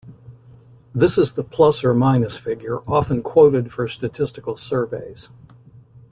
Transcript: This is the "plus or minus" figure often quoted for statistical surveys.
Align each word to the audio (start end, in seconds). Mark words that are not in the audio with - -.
This 0.95 1.15
is 1.19 1.33
the 1.33 1.43
"plus 1.43 1.83
or 1.83 1.93
minus" 1.93 2.35
figure 2.35 2.79
often 2.89 3.21
quoted 3.21 3.71
for 3.71 3.87
statistical 3.87 4.55
surveys. 4.55 5.29